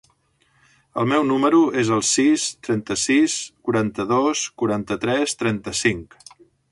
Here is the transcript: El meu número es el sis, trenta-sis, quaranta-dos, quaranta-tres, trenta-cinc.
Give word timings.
El 1.01 1.07
meu 1.09 1.25
número 1.31 1.59
es 1.81 1.91
el 1.97 2.01
sis, 2.11 2.45
trenta-sis, 2.67 3.35
quaranta-dos, 3.69 4.45
quaranta-tres, 4.63 5.37
trenta-cinc. 5.43 6.19